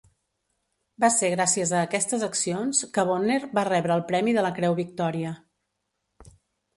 Va 1.03 1.09
ser 1.15 1.27
gràcies 1.33 1.73
a 1.75 1.81
aquestes 1.89 2.25
accions 2.27 2.79
que 2.95 3.05
Bonner 3.09 3.37
va 3.59 3.65
rebre 3.69 3.95
el 3.97 4.01
premi 4.13 4.33
de 4.39 4.45
la 4.47 4.53
Creu 4.57 4.79
Victòria. 4.81 5.35